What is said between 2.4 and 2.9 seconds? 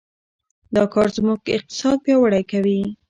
کوي.